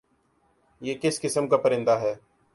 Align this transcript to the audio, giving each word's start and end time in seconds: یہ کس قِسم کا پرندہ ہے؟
یہ 0.81 0.95
کس 1.01 1.21
قِسم 1.21 1.47
کا 1.47 1.57
پرندہ 1.57 1.99
ہے؟ 2.01 2.13